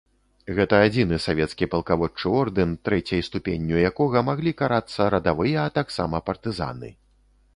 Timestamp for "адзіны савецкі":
0.85-1.67